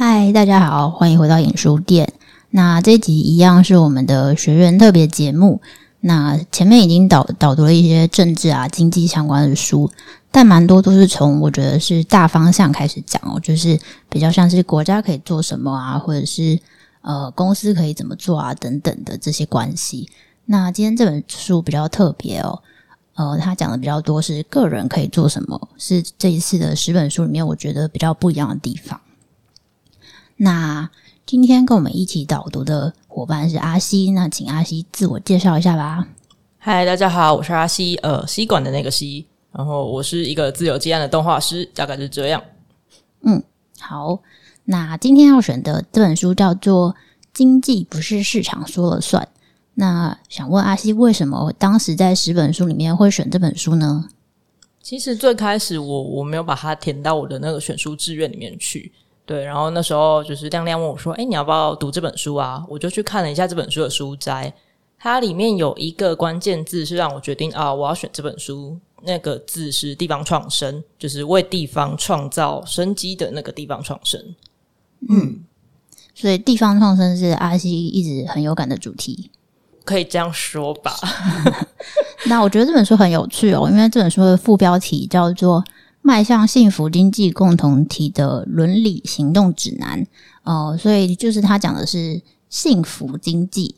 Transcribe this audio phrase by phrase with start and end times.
[0.00, 2.12] 嗨，大家好，欢迎回到影书店。
[2.50, 5.60] 那这集一样是我们的学员特别节目。
[5.98, 9.90] 那前面已经导导读了一些政治啊、经济相关的书，
[10.30, 13.76] 但蛮多都是从我觉得是大方向开始讲哦，就是
[14.08, 16.56] 比较像是国家可以做什么啊，或者是
[17.02, 20.08] 呃公司可以怎么做啊等等的这些关系。
[20.44, 22.62] 那今天这本书比较特别哦，
[23.16, 29.00] 呃，他讲的比较多是个人可以做什么，是这一次的十本书里面我觉得比较不一样的地方。
[30.40, 30.88] 那
[31.26, 36.06] 今天跟我们一起导读的伙伴是阿西，那请阿西自我介绍一下吧。
[36.58, 42.40] 嗨，大家好，我是阿西，呃，吸管的那个吸，然后我是一个自由接案的动画师，大概是这样。
[43.22, 43.42] 嗯，
[43.80, 44.20] 好，
[44.62, 46.92] 那今天要选的这本书叫做
[47.34, 49.20] 《经济不是市场说了算》。
[49.74, 54.08] 那想问阿西，为什么当时在十本书里面会选这本书呢？
[54.80, 58.92] 其实最开始我我没有把它填到我的那个选书志愿里面去。
[59.28, 64.50] 对，然后那时候就是亮亮问我说：“哎，你要不要读这本书啊？”我就去看了一下这本书的书摘，
[64.98, 68.78] 它里面有一个关键字是让我决定啊，我要选这本书。
[69.02, 74.18] 那个字是“地方创生”，就是为地方创造生机的那个地方创生。
[75.10, 75.40] 嗯，
[76.14, 79.30] 所以地方创生是阿西一直很有感的主题，
[79.84, 80.96] 可以这样说吧？
[82.24, 85.62] 那我觉得这本书很有趣哦，因为这本书的副标题叫做。
[86.08, 90.06] 迈向幸福经济共同体的伦理行动指南，
[90.42, 93.74] 哦、所以就是他讲的是幸福经济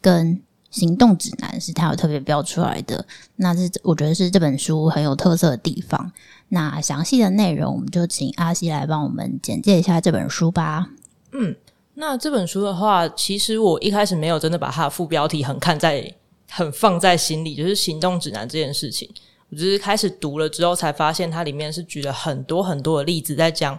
[0.00, 3.04] 跟行动指南，是他有特别标出来的。
[3.34, 6.12] 那这我觉得是这本书很有特色的地方。
[6.50, 10.86] 那详细的内容，我们就请阿西来帮我们简介一下这本书吧。
[11.32, 11.56] 嗯，
[11.94, 16.14] 那这本书的话，其实我一开始没有真的把它的副标题很看在、
[16.48, 19.10] 很放在心里，就是行动指南这件事情。
[19.52, 23.78] 我只是开始读了之后，才发现它里面是举了很多很多的例子，在讲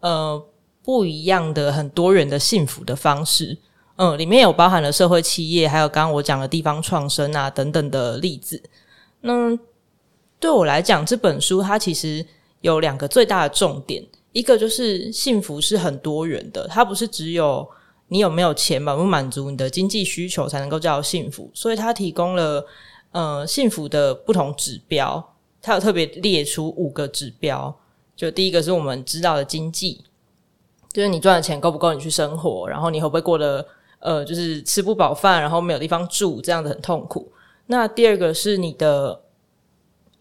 [0.00, 0.42] 呃
[0.82, 3.58] 不一样的很多元的幸福的方式。
[3.96, 8.62] 嗯，里面有包含了社会企业，还有刚刚我讲的地方创生啊等等的例子。
[9.20, 9.54] 那
[10.38, 12.24] 对我来讲，这本书它其实
[12.62, 14.02] 有两个最大的重点，
[14.32, 17.68] 一个就是幸福是很多元的，它不是只有
[18.08, 22.64] 你有没有钱满不满足你的经济需求才能够叫幸福，所以它提供了。
[23.12, 27.76] 呃，幸福的不同指标，它有特别列出五个指标。
[28.14, 30.04] 就第一个是我们知道的经济，
[30.92, 33.66] 就是你赚的钱够不够你去生活，然后你会不会过得
[33.98, 37.32] 呃，就是吃不饱饭，然后没有地方住，这样子很痛苦。
[37.66, 39.20] 那第二个是你的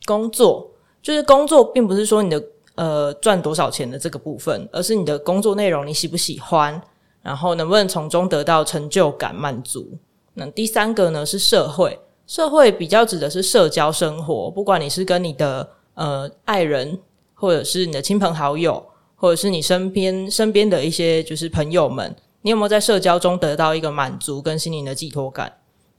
[0.06, 0.71] 工作，
[1.01, 2.44] 就是工作并不是说你的
[2.75, 6.81] 呃赚多少钱的这个部分，而是你的工作内容你喜不喜欢，
[7.21, 9.88] 然后能不能从中得到成就感、满足。
[10.33, 12.00] 那第三个呢是社会。
[12.29, 17.00] 社会比较指的是社交生活，不管你是跟你的呃爱人，
[17.34, 18.85] 或者是你的亲朋好友，
[19.16, 25.51] 或者是你身边身边的一些就是朋友们，你有没有在社交中得到一个满足跟心灵的寄托感？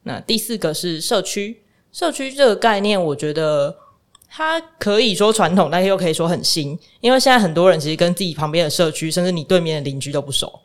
[0.05, 3.77] 那第四个是社区，社区这个概念，我觉得
[4.29, 10.61] 它可以说传统，但又可以说很新，因为现在很多人其实跟自己旁边的社区，甚至你对面的邻居都不熟，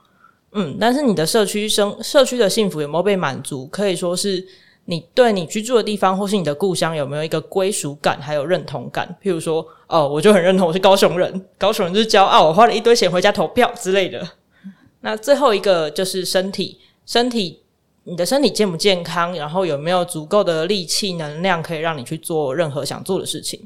[0.52, 3.66] 嗯，但是你的社区生社区的幸福有没有被满足？
[3.66, 4.46] 可以说是。
[4.88, 9.08] 你对你居住的地方或是你的故乡有没有一个归属感，还有认同感？
[9.22, 14.28] 譬如说，哦，我就很认同我是高雄人，高雄人就是骄傲，我花了一堆钱回家投票之类的。
[15.02, 17.62] 那最后一个就是身体，身体，
[18.04, 19.36] 你的身体健不健康？
[19.36, 23.60] 然后有没有足够的力气、能量，可以让你去做任何想做的事情？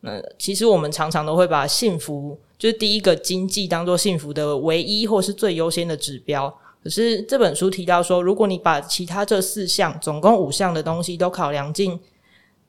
[0.00, 6.54] 那其实我们常常都会把幸福，就是第一个经济当做幸福的唯一或是最优先的指标。
[6.84, 11.98] 可是这本书提到说，如果你把其他这四项，总共五项的东西都考量进，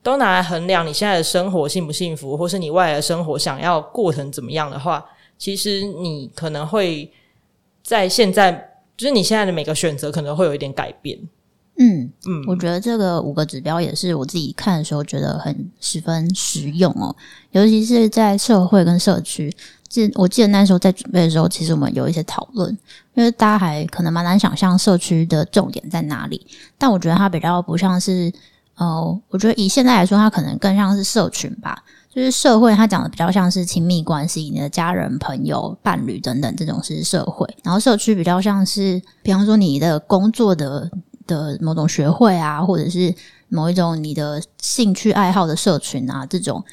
[0.02, 5.04] 都拿来衡量你现在的生活幸不幸福，或是你未来的生活想要过成怎么样的话，
[5.36, 7.12] 其实你可能会
[7.82, 11.18] 在现在，就是你现在的每个选择可能会有一点改变。
[11.78, 17.14] 嗯嗯，我觉得这个五个指标也是我自己看的时候觉得很十分实用哦，
[17.50, 19.54] 尤其是在社会跟社区。
[19.88, 22.70] 记我记得那时候在准备的时候，其实我们有一些讨论，
[23.14, 26.46] 因为大家还可能蛮难想象社区的重点在哪里。
[26.76, 28.32] 但我觉得它比较不像是，
[28.76, 31.82] 呃，我觉得以现在来说，它可能更像是社群吧。
[32.10, 37.46] 就是社会，它讲的比较像是亲密关系，你的家人、朋友、伴侣等等，这种是社会。
[37.62, 40.90] 然后社区比较像是，比方说你的工作的
[41.26, 43.14] 的某种学会啊，或者是
[43.48, 46.64] 某一种你的兴趣爱好的社群啊，这种。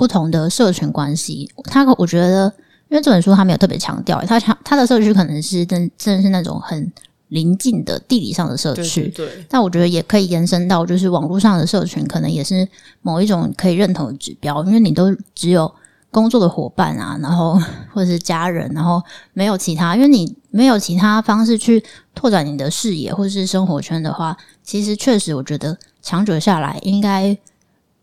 [0.00, 2.50] 不同的社群关系，他我觉得，
[2.88, 6.90] 因为这本书他没有特别强调，他强他的社区可能是真真的是那种很
[7.28, 9.44] 邻近的地理上的社区，对，对。
[9.46, 12.66] 但我觉得也可以延伸到，就是网络上的社群，可能也是
[13.02, 15.70] 某一种可以认同的指标，因为你都只有
[16.10, 17.60] 工作的伙伴啊，然后
[17.92, 19.02] 或者是家人，然后
[19.34, 27.36] 没有其他，因为你没有其他方式去拓展你的视野或者是生活圈的话，其实确实我觉得长久下来应该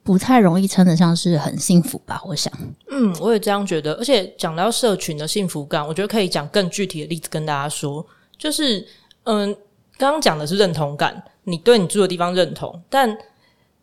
[0.07, 2.21] 不太容易称得上是很幸福吧。
[2.25, 2.49] 我想，
[2.89, 3.93] 嗯，我也这样觉得。
[3.95, 8.05] 而且讲到社群的幸福感，我觉得可以讲更具体的例子跟大家说，
[8.37, 8.87] 就是
[9.23, 9.53] 嗯，
[9.97, 13.17] 刚刚讲的是认同感，你对你住的地方认同，但。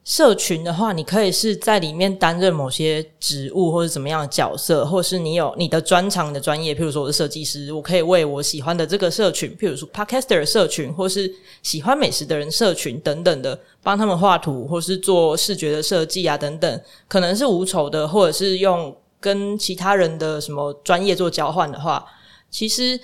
[0.05, 22.05] 社群的话，你可以是在里面担任某些职务或者怎么样的角色，或是你有你的专长的专业，譬如说我是设计师，我可以为我喜欢的这个社群，譬如说 Podcaster 社群，或是喜欢美食的人社群等等的，帮他们画图，或是做视觉的设计啊等等，可能是无酬的，或者是用跟其他人的什么专业做交换的话，
[22.51, 23.01] 其实。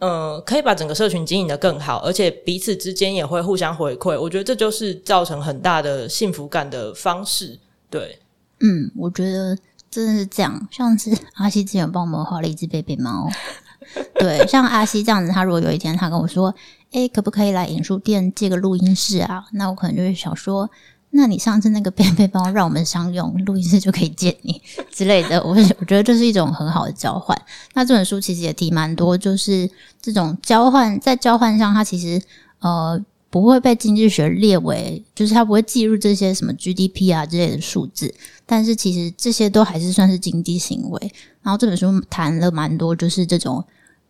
[0.00, 4.18] 嗯，可以把整个社群经营得更好，而且彼此之间也会互相回馈。
[4.18, 7.58] 我觉得这就是造成很大的幸福感的方式。
[7.88, 8.18] 对，
[8.60, 9.56] 嗯，我觉得
[9.90, 10.68] 真的是这样。
[10.70, 13.28] 像是阿西之前帮我们画了一只贝贝猫，
[14.18, 16.54] 对，像阿西这样子，他如果有一天他跟我说
[16.92, 20.70] ：“诶，可不可以来影书店借个录音室啊？”那我可能就会想说。
[21.12, 24.62] 那你上次那个便背包让我们商用录音室就可以借你
[24.92, 27.36] 之类的，我我觉得这是一种很好的交换。
[27.74, 29.68] 那这本书其实也提蛮多，就是
[30.00, 32.22] 这种交换，在交换上，它其实
[32.60, 32.98] 呃
[33.28, 38.14] 不会被经济学列为，就是它不会计入这些什么 GDP 啊之类的数字，
[38.46, 41.12] 但是其实这些都还是算是经济行为。
[41.42, 43.64] 然后这本书谈了蛮多，就是这种。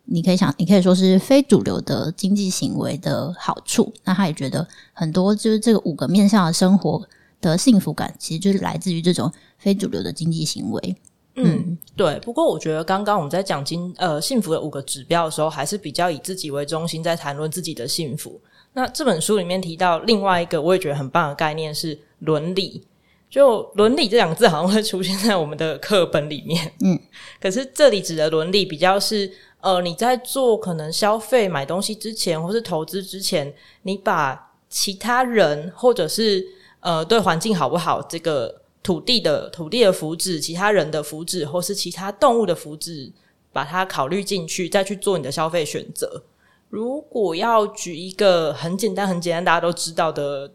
[0.05, 3.93] 你可以想，你可以说是非主流的经济行为的好处。
[4.03, 7.01] 那他也觉得很多就是这个五个面向的生活
[7.39, 10.95] 的幸福感，其实就是来自于这种非主流的经济行为。
[11.35, 12.19] 嗯，嗯对。
[12.19, 18.41] 不过我觉得刚刚我们在讲经呃幸福的五个指标的时候，还是比较以自己为中心，在谈论自己的幸福。
[18.73, 22.83] 那这本书里面提到另外一个我也觉得很棒的概念是伦理。
[23.29, 26.99] 就伦理这两个字好像会出现在我们的课本里面，嗯，
[27.39, 29.31] 可是这里指的伦理比较是。
[29.61, 33.53] 呃，你在做可能消费买东西之前，或是投资之前，
[33.83, 36.43] 你把其他人或者是
[36.79, 43.11] 呃对环境好不好，这个土地的土地的福祉，其他人的福祉，或是其他动物的福祉，
[43.53, 46.23] 把它考虑进去，再去做你的消费选择。
[46.69, 50.51] 如果要举一个很简单、很简单大家都知道的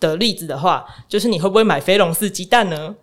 [0.00, 2.96] 的例子的话，就是你会不会买飞龙寺鸡蛋呢？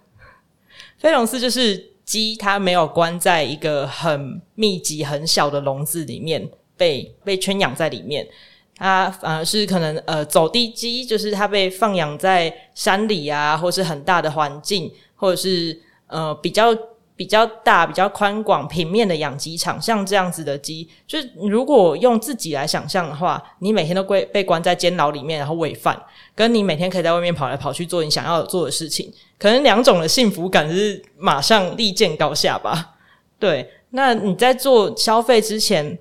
[0.98, 1.95] 飞龙寺就是。
[2.06, 8.28] 鸡它没有关在一个很密集、很小的笼子里面，被被圈养在里面。
[8.78, 16.74] 它反而是可能呃走地鸡，就是它被放养在山里啊，或是很大的环境，或者是呃比较。
[17.18, 25.98] 比较大、比较宽广、平面的养鸡场，像这样子的鸡，就是如果用自己来想象的话，你每天都归被关在监牢里面，然后喂饭，
[26.36, 29.10] 跟你每天可以在外面跑来跑去做你想要做的事情，
[29.40, 32.96] 可能两种的幸福感是马上立见高下吧？
[33.40, 35.98] 对，那你在做消费之前，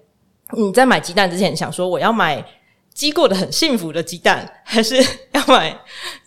[0.52, 2.44] 你在买鸡蛋之前，想说我要买
[2.92, 4.96] 鸡过得很幸福的鸡蛋，还是
[5.30, 5.78] 要买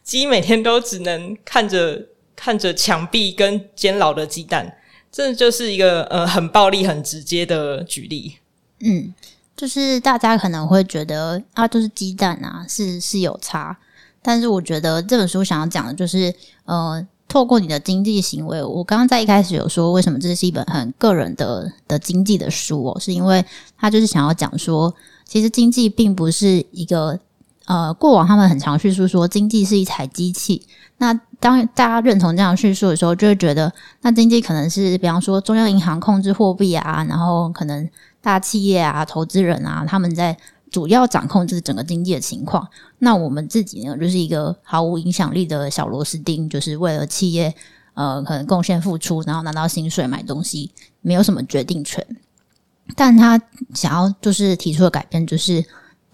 [0.02, 2.08] 鸡每天都只能看着？
[2.38, 4.78] 看着墙壁跟监牢的鸡蛋，
[5.12, 8.38] 这就是一个呃很暴力、很直接的举例。
[8.80, 9.12] 嗯，
[9.56, 13.76] 就是大家可能会觉得啊，就是鸡蛋啊，是是有差。
[14.22, 16.32] 但是我觉得这本书想要讲的就是，
[16.66, 23.44] 呃，透过你的经济行为，我刚刚在一开始有说，为什么这是一本很个人的的经济的书哦，是因为
[23.78, 24.94] 他就是想要讲说，
[25.26, 27.20] 其实经济并不是一个。
[27.68, 30.66] 呃，过往他们很常叙述说，经济是一台机器。
[31.00, 33.72] 那当大家认同这样叙述的时候，就会觉得，
[34.02, 37.88] 那经济可能是，比方说中央银行控制货币啊，然后可能
[38.22, 40.38] 大企业啊、投资人啊，他们在
[40.72, 42.66] 主要掌控这整个经济的情况。
[43.00, 47.54] 那我们自己呢，就是一个毫无影响力的小螺丝钉，就是为了企业
[47.96, 50.72] 呃可能贡献付出，然后拿到薪水买东西，
[51.02, 52.08] 没有什么决定权。
[52.96, 53.38] 但他
[53.74, 55.66] 想要就是提出的改变，就是。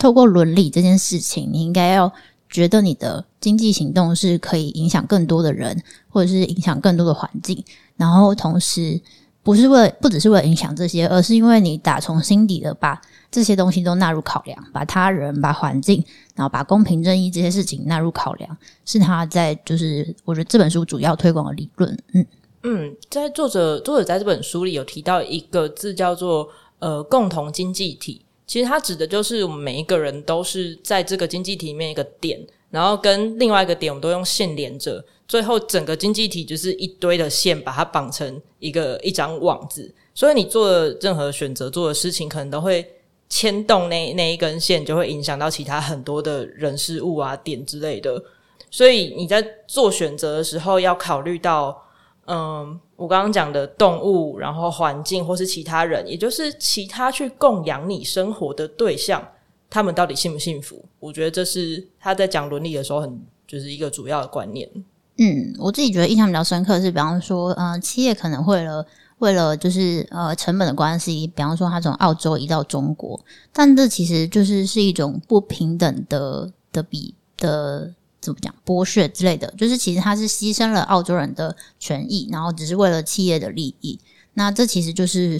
[0.04, 2.12] 透过伦理这件事情，你应该要
[2.50, 7.64] 觉得你的经济行动是可以影响更多的人，或者是影响更多的环境。
[7.96, 9.00] 然后同时，
[9.44, 16.04] 不是为，不只是为了影响这些，而是因为你打从心底的把这些东西都纳入考量，把他人、把环境，
[16.36, 21.98] 然后把公平正义这些事情纳入考量，是他在就是我觉得这本书主要推广的理论。
[22.12, 22.26] 嗯
[22.64, 28.26] 嗯，在作者作者在这本书里有提到一个字叫做呃共同经济体。
[28.46, 39.94] 其实它指的就是我们每一个人都是在这个经济体里面一个点，然后跟另外一个点，我们都用线连着，最后整个经济体就是一堆的线，把它绑成一个一张网子。
[40.14, 42.88] 所以你做的任何选择、做的事情，可能都会
[43.30, 48.24] 牵动那那一根线，就会影响到其他很多的人事物啊、点之类的。
[48.70, 51.84] 所以你在做选择的时候，要考虑到，
[52.28, 59.22] 嗯，我刚刚讲的动物，然后环境或是其他人，也就是其他去供养你生活的对象，
[59.70, 60.82] 他们到底幸不幸福？
[61.02, 64.70] 我觉得这是他在讲伦理的时候很就是一个主要的观念。
[65.18, 68.86] 嗯，我自己觉得印象比较深刻是，比方说，呃，企业可能为了
[69.18, 73.20] 为了就是呃成本的关系，比方说他从澳洲移到中国，
[73.52, 84.00] 但这其实就是是一种不平等的的比的怎么讲剥削之类的，就是其实他是牺牲了澳洲人的权益，然后只是为了企业的利益。
[84.34, 85.40] 那这其实就是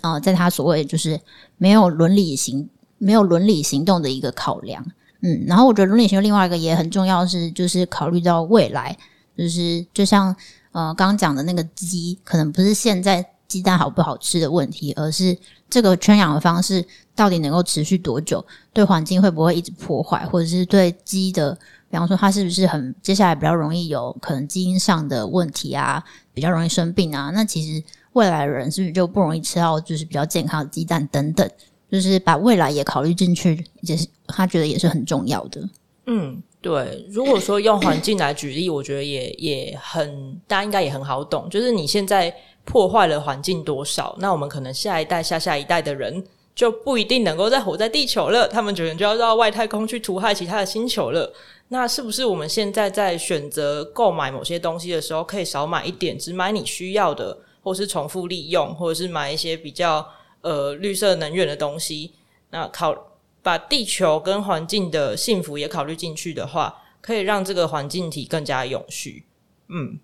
[0.00, 1.20] 呃，在他所谓就是
[1.58, 4.84] 没有伦理行没有伦理行动的一个考量。
[5.20, 8.96] 嗯，然后我觉得伦理行动另外一个也很重要是，就是考虑到未来。
[9.36, 10.34] 就是就像
[10.72, 15.36] 呃刚刚讲的那个鸡，可能不是现在鸡蛋好不好吃的问题，而是
[15.70, 16.84] 这个圈养的方式
[17.14, 21.58] 到底能够持续多久，对环境会不会一直破坏，或者是对鸡的，
[21.92, 27.30] 比方说他是不是很接下来比较容易有可能基因上的问题啊，比较容易生病啊？
[27.34, 27.84] 那其实
[28.14, 31.46] 未来人是不是就不容易吃到就是比较健康的鸡蛋等等？
[31.90, 35.68] 就是把未来也考虑进去，也是他觉得也是很重要的。
[36.06, 36.42] 嗯。
[36.62, 41.48] 对，如果说用环境来举例，我觉得也也很，大家应该也很好懂。
[41.50, 42.32] 就是你现在
[42.64, 46.22] 破坏了环境多少，那我们可能下一代、下下一代的人
[46.54, 51.34] 就不一定能够再活在地球了，他们可能就要到外太空去屠害其他的星球了。
[51.72, 60.06] 那是不是我们现在在选择购买某些东西的时候，可以少买一点，只买你需要的，或是重复利用，或者是买一些比较
[60.42, 62.12] 呃绿色能源的东西？
[62.50, 63.08] 那考。
[63.44, 69.24] 把地球跟环境的幸福也考虑进去的话，可以让这个环境体更加永续。
[69.66, 69.98] 嗯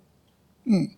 [0.65, 0.91] 嗯，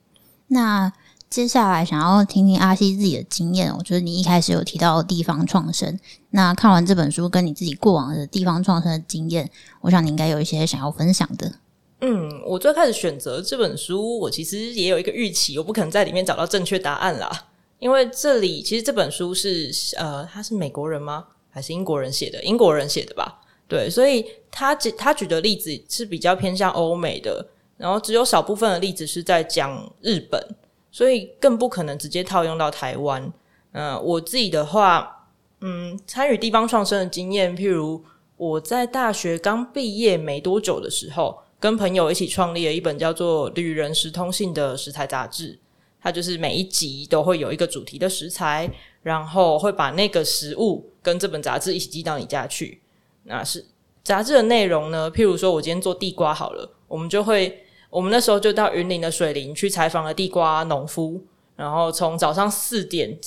[0.47, 0.91] 那
[1.31, 5.97] 接下来想要听听阿西自己的经验，我觉得你一开始有提到地方创生，
[6.31, 9.49] 那看完这本书跟你自己过往的地方创生的经验，
[9.81, 11.53] 我想你应该有一些想要分享的。
[12.01, 17.31] 嗯，我最开始选择这本书，我其实也有一个预期，我不可能在里面找到正确答案啦，
[17.79, 21.25] 因为这里其实这本书是呃，他是美国人吗？
[21.49, 23.41] 还是英国人写的，英国人写的吧？
[23.69, 27.47] 对，所以他举他举的例子是比较偏向欧美的，
[27.77, 30.45] 然后只有少部分的例子是在讲日本，
[30.91, 33.33] 所以更不可能直接套用到台湾。
[33.73, 35.29] 嗯、我自己的话，
[35.61, 38.05] 嗯，参与地方创生的经验，譬如
[38.37, 45.59] 我在大学刚毕业没多久的时候，跟朋友一起创立了一本叫做《旅人食通信》的食材杂志，
[46.01, 48.71] 它就是每一集都会有一个主题的食材，
[49.03, 50.87] 然后会把那个食物。
[51.03, 52.79] 跟这本杂志一起寄到你家去，
[53.23, 53.65] 那是
[54.05, 55.11] 杂志的内容呢？
[55.11, 61.21] 譬如说，我今天做地瓜好了，我们就会，我们那时候就到云林的水林去采访了地瓜农夫，
[61.57, 63.19] 然后从早上四点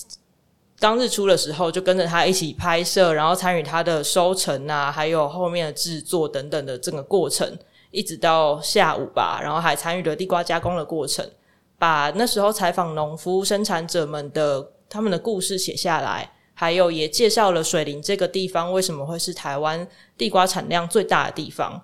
[0.80, 7.58] 刚日出的时候，就跟着他一起拍摄，然后参与他的收成啊，还有后面的制作等等的整个过程，
[7.92, 11.30] 一直到下午吧，然后还参与了地瓜加工的过程，
[11.78, 16.32] 把那时候采访农夫生产者们的他们的故事写下来。
[16.56, 21.82] 还有也介绍了水林这个地方为什么会是台湾地瓜产量最大的地方。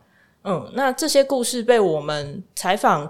[0.49, 3.09] 嗯，那这些故事被我们采访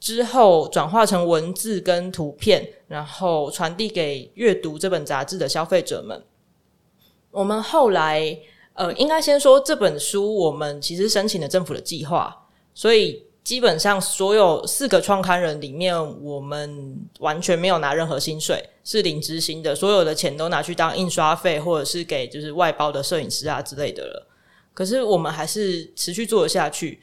[0.00, 6.22] 之后转化成文字跟图片，然后传递给阅读这本杂志的消费者们。
[7.30, 8.36] 我们后来，
[8.74, 13.24] 呃，应该先说这本书，我们其实申请了政府的计划，所以。
[13.46, 24.26] 基本上所有四个创刊人里面，我们完全没有拿任何薪水，是零支薪的，所有的钱都拿去当印刷费，或者是给就是外包的摄影师啊之类的了。
[24.76, 27.00] 可是我们还是持续做了下去。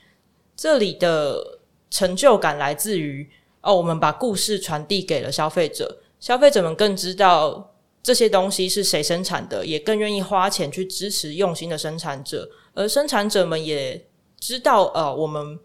[0.55, 3.27] 这里的成就感来自于
[3.61, 14.05] 哦，我们把故事传递给了消费者，消费者们更知道这些东西是谁生产的，也更愿意花钱去支持用心的生产者，而生产者们也
[14.39, 15.59] 知道，呃，我们。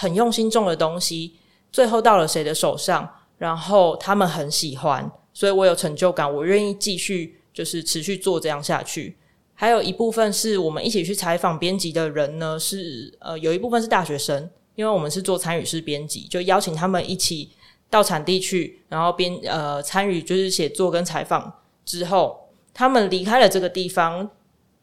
[0.00, 1.34] 很用心种的东西，
[1.72, 9.16] 最后到了谁的手上，然后他们很喜欢，所以我有成就感，我愿意继续就是持续做这样下去。
[9.60, 17.50] 还有一部分是我们一起去采访编辑的人呢，是呃有一部分是大学生，因为我们是做参与式编辑，就邀请他们一起
[17.90, 21.52] 到产地去，然后编呃参与就是写作跟采访
[21.84, 24.30] 之后，他们离开了这个地方。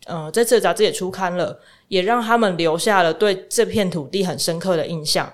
[0.07, 5.33] 呃，这次杂志也出刊了，也让他们留下了对这片土地很深刻的印象。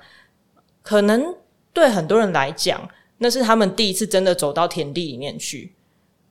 [0.82, 1.36] 可能
[1.74, 5.74] 对很多人来讲，那是他们第一次真的走到田地里面去。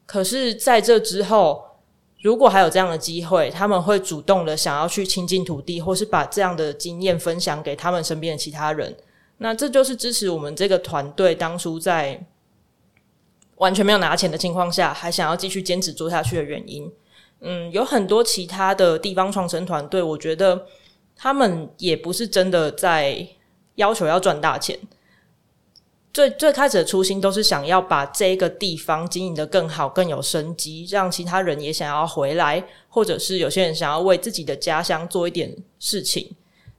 [0.07, 1.62] 可是，在这之后，
[2.23, 8.95] 如果还有这样的机会，他们会主动的想要去亲近土地，或是把这样的经验分享给他们身边的其他人。
[9.39, 12.27] 那这就是支持我们这个团队当初在
[13.57, 16.93] 完全没有拿钱的情况下，还想要继续坚持做下去的原因。
[17.41, 20.67] 嗯，有很多其他的地方创生团队，我觉得
[21.17, 23.27] 他们也不是真的在
[23.77, 24.79] 要求要赚大钱。
[26.12, 36.35] 最最开始的初心都是想要把这个地方经营得更好、更有生机，让其他人也想要回来，或者是有些人想要为自己的家乡做一点事情。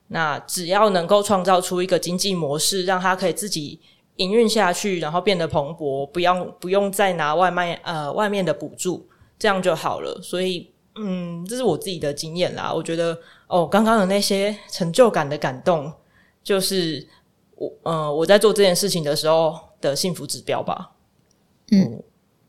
[0.10, 3.80] 那只要能够创造出一个经济模式，让他可以自己
[4.18, 9.08] 营运下去，然后变得蓬勃，不用不用再拿外卖呃外面的补助，
[9.40, 10.20] 这样就好了。
[10.22, 12.74] 所以，嗯，这是我自己的经验啦。
[12.74, 15.90] 我觉得哦，刚刚的那些成就感的感动，
[16.44, 17.08] 就是。
[17.62, 20.94] 我呃，我在做这件事情的时候的幸福指标吧。
[21.70, 22.02] 嗯，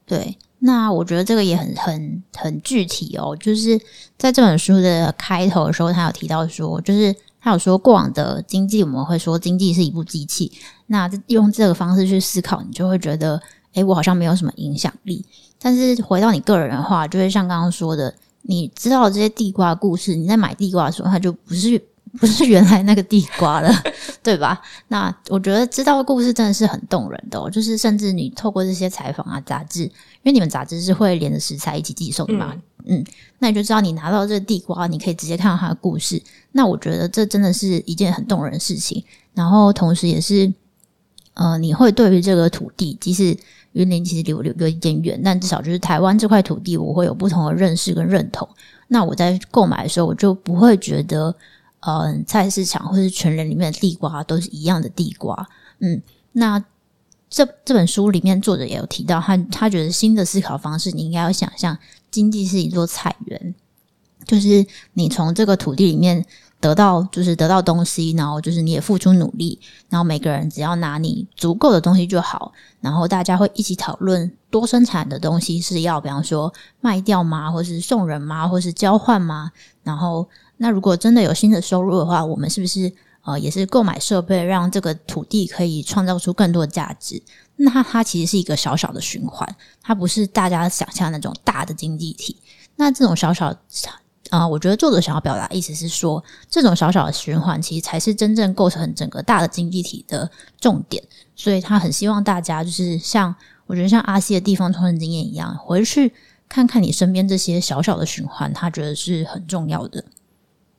[0.07, 0.39] 对。
[0.61, 3.37] 那我觉得这个也很很很具体哦。
[3.37, 3.79] 就是
[4.17, 10.51] 在这本书的开头的时候，他有提到说，就是他有说过往的经济，我们会说经济是一部机器。
[10.87, 13.39] 那用这个方式去思考，你就会觉得，
[13.75, 15.23] 诶，我好像没有什么影响力。
[15.59, 21.83] 但是回到你个人的话，就是像刚刚说的，你知道这些地瓜的故事，你在买地瓜的时候，它就不是。
[22.19, 23.73] 不是原来那个地瓜了，
[24.23, 24.61] 对吧？
[24.89, 27.49] 那我觉得知道的故事真的是很动人的哦。
[27.49, 29.91] 就是甚至你透过这些采访啊、杂志，因
[30.25, 32.55] 为你们杂志是会连着食材一起寄送的嘛，
[32.85, 33.05] 嗯，嗯，
[33.39, 36.23] 那你就知道你拿到这个地瓜，你可以直接看到它的故事。
[36.53, 39.03] 那我觉得这真的是一件很动人的事情。
[39.33, 40.53] 然后同时也是，
[41.33, 43.35] 呃，你会对于这个土地，即使
[43.73, 48.47] 云林其实离我有一点远，但至少就是台湾这块土地，我会有不同的认识跟认同。
[48.89, 51.35] 那我在购买的时候，我就不会觉得。
[51.85, 55.49] 嗯，菜市场或是全人里面的地瓜都是一样的地瓜。
[55.81, 56.65] 嗯，那
[57.29, 61.77] 这这本书里面作者也有提到，他他觉得新的思考方式，你应该要想象
[62.09, 63.55] 经济是一座菜园，
[64.25, 66.25] 就是你从这个土地里面
[66.61, 69.59] 得到，就是得到东西，然后就是你也付出努力，
[69.89, 79.51] 然后每个人只要拿你足够的东西就好，然后大家会一起讨论多生产的东西是要，比方说卖掉吗，或是送人吗，或是交换吗？
[79.83, 80.29] 然后。
[80.63, 82.93] 那如果真的有新的收入的话，我们是不是
[83.23, 87.21] 呃也是购买设备，让这个土地可以创造出更多的价值？
[87.57, 92.37] 那它它其实是一个小小的循环，它不是大家想象那种大的经济体。
[92.77, 93.53] 那这种小小
[94.31, 101.03] 啊、我觉得作者想要表达意思是说，这种小小的循环其实才是真正构成整个大的经济体的重点。
[101.35, 103.35] 所以他很希望大家就是像
[103.67, 106.15] 我觉得像阿西的地方创生经验一样，回去
[106.49, 110.03] 看看你身边这些小小的循环，他觉得是很重要的。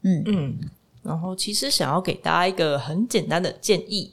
[0.03, 0.59] 嗯嗯，
[1.01, 4.11] 然后其实想要给大家一个很简单的建议，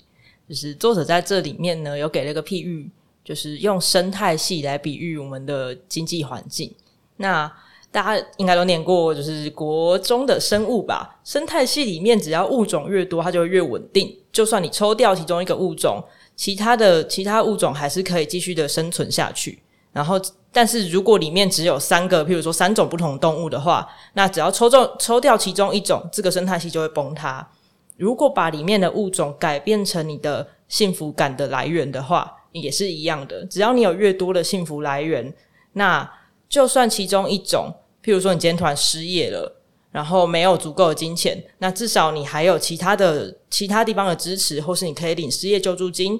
[0.48, 2.88] 就是作者在这里面呢有给了个譬喻，
[3.24, 6.72] 就是用生态系来比喻我们的经济环境。
[7.16, 7.52] 那
[7.92, 11.18] 大家应该都念过，就是国中的生物吧？
[11.24, 14.16] 生态系里面只要物种越多，它就会越稳定。
[14.30, 16.00] 就算你抽掉其中一个物种，
[16.36, 19.58] 其他的其他物种还是可以继续的生存下去。
[19.92, 20.20] 然后。
[20.52, 27.48] 但是如果里面只有三个，譬如说三种不同动物的话，那只要抽中抽掉其中一种，这个生态系就会崩塌。
[27.96, 33.44] 如果把里面的物种改变成你的幸福感的来源的话，也是一样的。
[33.46, 35.32] 只要你有越多的幸福来源，
[35.74, 36.10] 那
[36.48, 37.72] 就算其中一种，
[38.02, 39.54] 譬如说你今天突然失业了，
[39.92, 46.18] 然后没有足够的金钱，那至少你还有其他的其他地方的支持，或是你可以领失业救助金，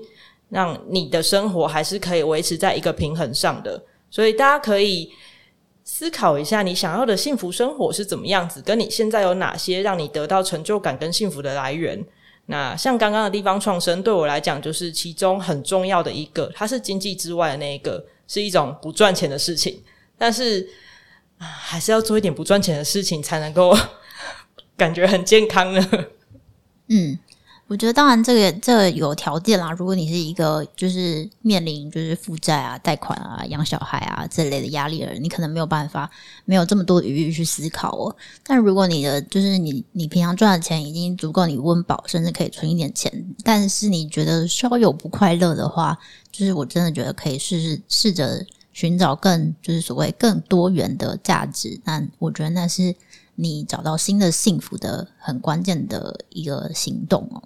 [0.51, 3.83] 让你的生活还是可以维持在一个平衡上的。
[4.11, 5.11] 所以大家可以
[5.85, 8.61] 思考一下，你想要的幸福生活是怎么样子？
[8.63, 12.05] 跟你现在有哪些让你得到成就感跟幸福的来源？
[12.47, 19.81] 那像刚刚的地方创生，对我来讲就是其中很重要的一个，它是经济之外的那一个，是一种不赚钱的事情。
[20.19, 20.69] 但是，
[21.39, 23.77] 还是要做一点不赚钱的事情，才能够
[24.77, 25.89] 感觉很健康呢。
[26.89, 27.19] 嗯。
[27.71, 29.71] 我觉得当然，这个这有条件啦。
[29.71, 36.11] 如果你是一个就是面临就是负债啊、贷款啊、养小孩啊这类的压力的人，你可能没有办法
[36.45, 38.17] 没有这么多余裕去思考哦。
[38.43, 45.97] 但如果你的就是你你平常赚的钱已经足够你温饱，甚至可以存一点钱，但是你觉得稍有不快乐的话，
[46.33, 51.81] 就是我真的觉得可以试试试着寻找更就是所谓更多元的价值。
[51.85, 52.93] 那我觉得那是
[53.37, 57.41] 你找到新的幸福的很关键的一个行动哦。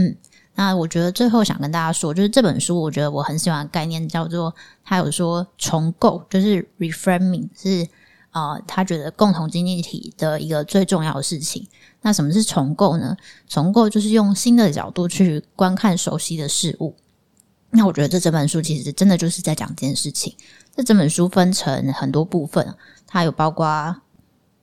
[0.00, 0.16] 嗯，
[0.54, 7.86] 那我觉得最后想跟大家说，就是这本书，我觉得我很喜欢的概念叫做，他有说重构，就是 reframing 是
[8.30, 11.68] 啊、呃，他觉得共同经济体的一个最重要的事情。
[12.00, 13.14] 那什么是重构呢？
[13.46, 16.96] 重构就是用新的角度去观看熟悉的事物。
[17.72, 20.34] 那我觉得这整本书其实真的就是在讲这件事情。
[20.74, 22.74] 这整本书分成很多部分，
[23.06, 23.96] 它有包括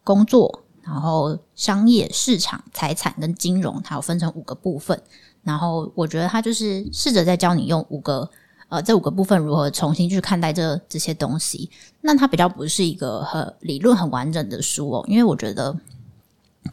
[0.03, 0.63] 工作。
[0.81, 5.03] 然后，商业、市场、财产跟金融，它有分成五个部分。
[5.47, 8.29] 然后，我觉得他就是试着在教你用五个
[8.67, 11.69] 呃这五个部分如何重新去看待这这些东西。
[12.01, 15.73] 那它比较不是一个很理论很完整的书哦，因为我觉得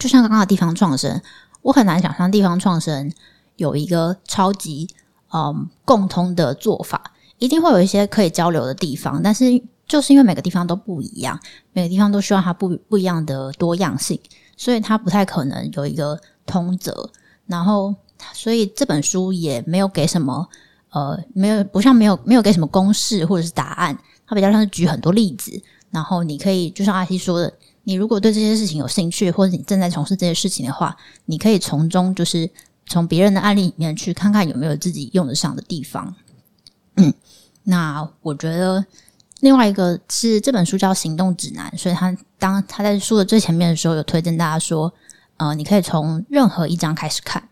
[0.00, 1.22] 就像刚刚的地方创生，
[1.62, 3.12] 我很难想象地方创生
[3.54, 4.88] 有一个超级
[5.32, 9.44] 嗯共通的做法，一定会有一些可以交流的地方，但是
[9.87, 11.38] 就是因为每个地方都不一样，
[11.72, 14.18] 每个地方都需要它不不一样的多样性，
[14.56, 17.08] 所以它不太可能有一个通则。
[17.46, 17.94] 然后，
[18.33, 20.48] 所以这本书也没有给什么
[20.90, 27.53] 呃，没有不像没有没有给什么公式或者是答案，它比较像是举很多例子，然后你可以就像阿西说的。
[27.87, 30.96] 你如果对这些事情有兴趣，或者你正在从事这些事情的话，
[31.27, 32.48] 你可以从中就是
[32.87, 36.14] 从别人的案例里面去看看有没有自己用得上的地方。
[36.96, 37.12] 嗯，
[37.64, 38.83] 那我觉得
[39.40, 44.90] 另外一个是这本书叫《行动指南》，所以他当他在书的最前面的时候，有推荐大家说，
[45.37, 47.46] 呃，你可以从任何一章开始看，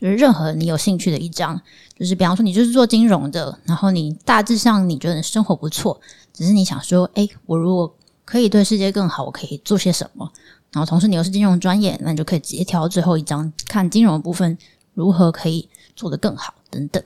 [0.00, 1.60] 就是任何你有兴趣的一章，
[1.98, 6.00] 就是比方说你就是做金融的，然后你大致上你觉得生活不错，
[6.32, 7.92] 只是你想说，诶，我如果
[8.24, 10.30] 可以对世界更好，我可以做些什么？
[10.70, 14.56] 然后同时你又是金融专业，那你就可以直接挑最后一章，看金融的部分
[14.94, 17.02] 如何可以做得更好等等。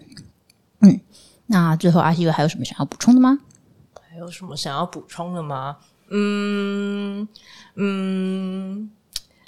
[0.81, 1.00] 嗯，
[1.46, 3.38] 那最后阿西还有什么想要补充的吗？
[4.11, 5.76] 还有什么想要补充的吗？
[6.11, 7.26] 嗯
[7.76, 8.90] 嗯，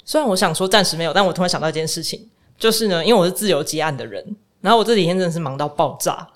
[0.03, 6.27] 虽然我想说暂时没有，但我突然想到一件事情，就是呢，因为我是自由接案的人，然后我这几天真的是忙到爆炸。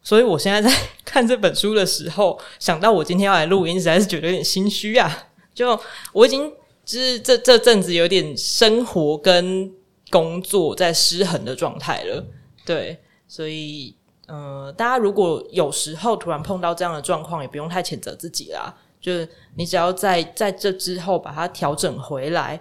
[0.00, 5.28] 所以我现在在看这本书的时候，想到我今天要来录音，实在是觉得有点心虚啊！
[5.52, 5.78] 就
[6.12, 6.50] 我已经
[6.84, 9.70] 就是这这阵子有点生活跟
[10.08, 12.24] 工作在失衡的状态了，
[12.64, 13.94] 对，所以
[14.26, 22.58] 呃，大家如果有时候突然碰到这样的状况，也不用太谴责自己啦，就是你只要在在这之后把它调整回来。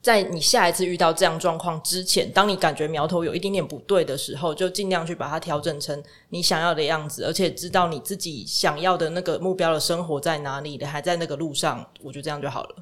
[0.00, 12.76] 在你下一次遇到这样状况之前，当你感觉苗头有一点点不对的时候，就尽量去把它调整成你想要的样子，而且知道你自己想要的那个目标的生活在哪里，你还在那个路上，我觉得这样就好了。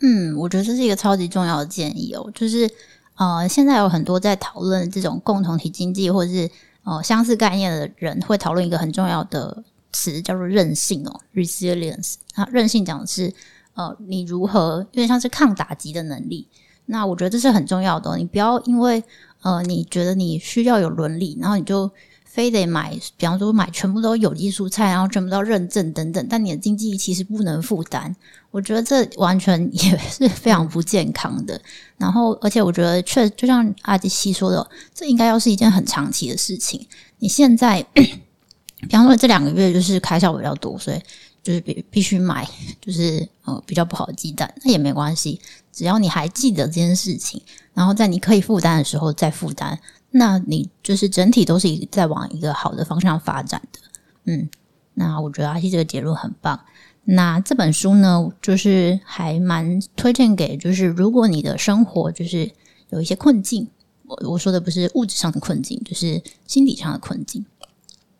[0.00, 2.68] 嗯，我觉得这是一个超级重要的建议哦，就是
[3.14, 6.50] 呃，现在有很多在讨论这种共同体经济或者是
[6.82, 12.16] 呃相似概念的人，会讨论一个很重要的词，叫做韧性哦，resilience。
[12.34, 13.32] 它韧性讲的是。
[13.76, 16.48] 呃，你如何有点像是抗打击的能力？
[16.86, 18.16] 那我觉得这是很重要的。
[18.16, 19.02] 你不要因为
[19.42, 21.90] 呃，你觉得你需要有伦理，然后你就
[22.24, 28.14] 非得买，比方说买全部都有机蔬菜，然后全部都认证等等，但你的经济其实不能负担。
[28.52, 31.60] 我觉得这完全也 是非常不健康的。
[31.98, 36.86] 然后，而且我觉得确就像阿西说的，这应该要是一件很长期的事情。
[37.18, 41.00] 你现在， 比方说这两个月就是开销比较多，所以。
[41.46, 42.44] 就是必必须买，
[42.80, 45.40] 就是呃比较不好的鸡蛋，那也没关系，
[45.72, 47.40] 只要你还记得这件事情，
[47.72, 49.78] 然后在你可以负担的时候再负担，
[50.10, 53.78] 那你就是整体都是在往一个好的方向发展的。
[54.24, 54.48] 嗯，
[54.94, 56.58] 那我觉得阿西这个结论很棒。
[57.04, 62.50] 那这本书呢，就是还蛮推荐给，就是如果你的生活就是
[62.90, 63.68] 有一些困境，
[64.04, 67.46] 我我说的不是物质上的困境，就是心理上的困境，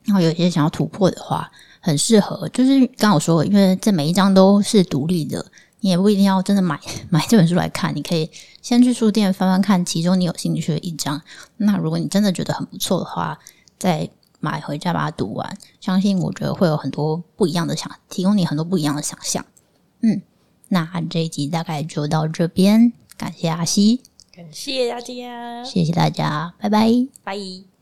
[0.04, 1.50] 然后有一些想要突破的话。
[1.86, 5.46] 很适合，就是刚刚我说，因为这每一章都是独立的，
[5.78, 8.28] 你也不一定要真的买 买这本书来看，你可以
[8.60, 11.22] 先去书店翻翻看其中你有兴趣的一章。
[11.58, 13.38] 那如果你真的觉得很不错的话，
[13.78, 19.46] 再买回家把它读完，相信我觉得会有很多不一样的想，提供你很多不一样的想象。
[20.00, 20.20] 嗯，
[20.70, 24.02] 那这一集大概就到这边，感谢阿西，
[24.34, 26.90] 感谢大家，谢谢大家，拜拜，
[27.22, 27.75] 拜。